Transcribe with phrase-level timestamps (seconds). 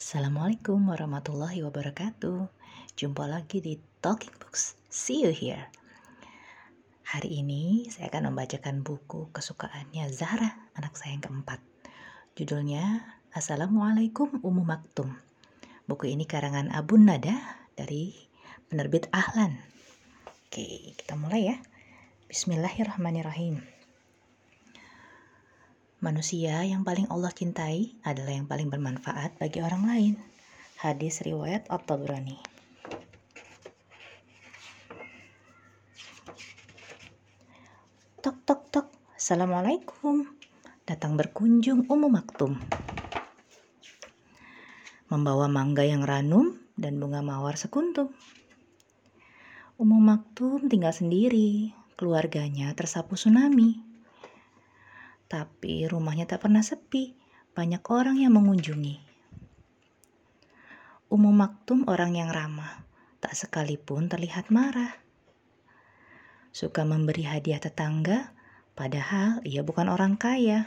[0.00, 2.48] Assalamualaikum warahmatullahi wabarakatuh.
[2.96, 4.72] Jumpa lagi di Talking Books.
[4.88, 5.68] See you here.
[7.04, 11.60] Hari ini saya akan membacakan buku kesukaannya Zahra, anak saya yang keempat.
[12.32, 13.04] Judulnya
[13.36, 15.12] Assalamualaikum Ummu Maktum.
[15.84, 17.36] Buku ini karangan Abu Nada
[17.76, 18.16] dari
[18.72, 19.60] penerbit Ahlan.
[20.48, 21.56] Oke, kita mulai ya.
[22.24, 23.79] Bismillahirrahmanirrahim.
[26.00, 30.12] Manusia yang paling Allah cintai adalah yang paling bermanfaat bagi orang lain.
[30.80, 32.40] Hadis riwayat At-Tabrani.
[38.24, 38.88] Tok tok tok.
[39.12, 40.24] Assalamualaikum.
[40.88, 42.56] Datang berkunjung Ummu Maktum.
[45.12, 48.08] Membawa mangga yang ranum dan bunga mawar sekuntum.
[49.76, 51.76] Ummu Maktum tinggal sendiri.
[52.00, 53.89] Keluarganya tersapu tsunami
[55.30, 57.14] tapi rumahnya tak pernah sepi,
[57.54, 58.98] banyak orang yang mengunjungi.
[61.06, 62.82] Umum Maktum orang yang ramah,
[63.22, 64.90] tak sekalipun terlihat marah.
[66.50, 68.34] Suka memberi hadiah tetangga,
[68.74, 70.66] padahal ia bukan orang kaya.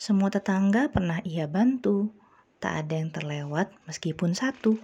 [0.00, 2.16] Semua tetangga pernah ia bantu,
[2.64, 4.80] tak ada yang terlewat meskipun satu.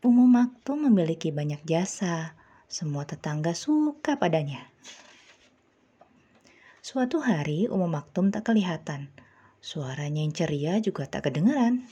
[0.00, 2.36] Umum Maktum memiliki banyak jasa,
[2.72, 4.72] semua tetangga suka padanya.
[6.84, 9.08] Suatu hari Umum Maktum tak kelihatan.
[9.56, 11.88] Suaranya yang ceria juga tak kedengaran.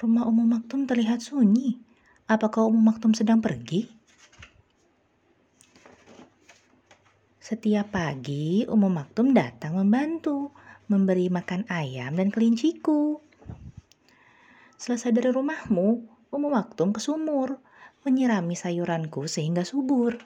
[0.00, 1.76] Rumah Umum Maktum terlihat sunyi.
[2.24, 3.84] Apakah Umum Maktum sedang pergi?
[7.36, 10.56] Setiap pagi Umum Maktum datang membantu,
[10.88, 13.20] memberi makan ayam dan kelinciku.
[14.80, 15.88] Selesai dari rumahmu,
[16.32, 17.60] Umum Maktum ke sumur,
[18.08, 20.16] menyirami sayuranku sehingga subur.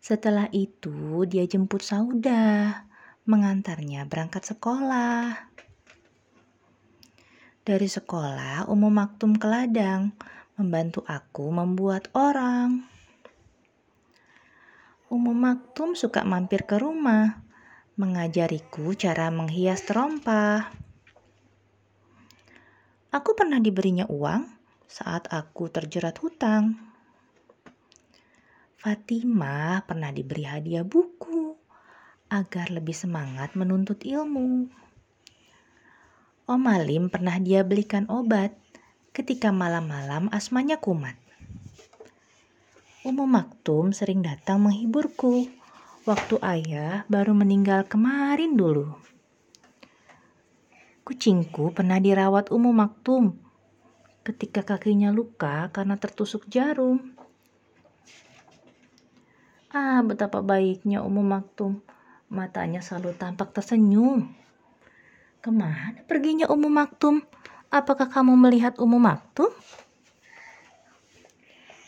[0.00, 2.72] Setelah itu dia jemput Sauda,
[3.28, 5.52] mengantarnya berangkat sekolah.
[7.60, 10.16] Dari sekolah, Umum Maktum ke ladang,
[10.56, 12.80] membantu aku membuat orang.
[15.12, 17.44] Umum Maktum suka mampir ke rumah,
[18.00, 20.72] mengajariku cara menghias terompa.
[23.12, 24.48] Aku pernah diberinya uang
[24.88, 26.89] saat aku terjerat hutang.
[28.80, 31.52] Fatimah pernah diberi hadiah buku
[32.32, 34.72] agar lebih semangat menuntut ilmu.
[36.48, 38.56] Om Alim pernah dia belikan obat
[39.12, 41.12] ketika malam-malam asmanya kumat.
[43.04, 45.52] Umum Maktum sering datang menghiburku
[46.08, 48.96] waktu ayah baru meninggal kemarin dulu.
[51.04, 53.36] Kucingku pernah dirawat Umum Maktum
[54.24, 57.19] ketika kakinya luka karena tertusuk jarum.
[59.70, 61.78] Ah, betapa baiknya Umum Maktum.
[62.26, 64.26] Matanya selalu tampak tersenyum.
[65.38, 67.22] Ke mana perginya Umum Maktum?
[67.70, 69.54] Apakah kamu melihat Umum Maktum?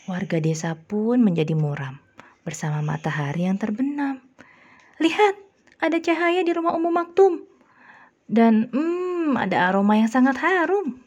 [0.07, 1.99] Warga desa pun menjadi muram
[2.47, 4.23] bersama matahari yang terbenam.
[5.03, 5.35] Lihat,
[5.83, 7.43] ada cahaya di rumah Umum Maktum.
[8.31, 11.03] Dan hmm, ada aroma yang sangat harum.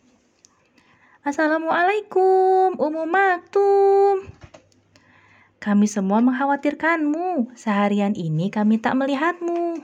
[1.24, 4.35] Assalamualaikum, Umum Maktum.
[5.66, 7.58] Kami semua mengkhawatirkanmu.
[7.58, 9.82] Seharian ini kami tak melihatmu.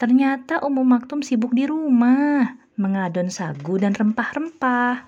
[0.00, 5.04] Ternyata Umum Maktum sibuk di rumah, mengadon sagu dan rempah-rempah.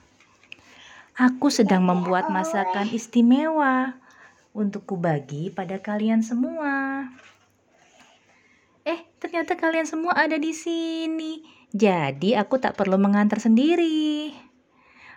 [1.17, 3.97] Aku sedang membuat masakan istimewa
[4.53, 7.09] untuk kubagi pada kalian semua.
[8.85, 11.41] Eh, ternyata kalian semua ada di sini.
[11.73, 14.37] Jadi aku tak perlu mengantar sendiri.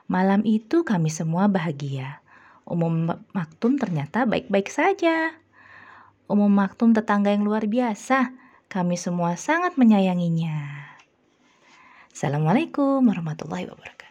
[0.07, 2.23] Malam itu kami semua bahagia
[2.65, 5.37] Umum Maktum ternyata baik-baik saja.
[6.25, 8.33] Umum Maktum tetangga yang luar biasa.
[8.65, 10.89] Kami semua sangat menyayanginya.
[12.09, 14.04] Assalamualaikum warahmatullahi wabarakatuh.